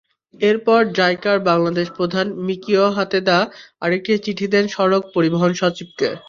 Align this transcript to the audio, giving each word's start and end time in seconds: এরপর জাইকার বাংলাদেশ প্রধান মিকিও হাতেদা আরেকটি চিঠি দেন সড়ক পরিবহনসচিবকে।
এরপর 0.41 0.79
জাইকার 0.97 1.37
বাংলাদেশ 1.49 1.87
প্রধান 1.97 2.25
মিকিও 2.45 2.85
হাতেদা 2.97 3.37
আরেকটি 3.81 4.11
চিঠি 4.25 4.45
দেন 4.53 4.65
সড়ক 4.75 5.03
পরিবহনসচিবকে। 5.15 6.09